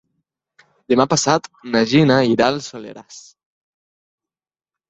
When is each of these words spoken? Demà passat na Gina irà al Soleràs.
Demà 0.93 1.05
passat 1.11 1.49
na 1.75 1.83
Gina 1.91 2.17
irà 2.31 2.47
al 2.53 2.57
Soleràs. 2.71 3.23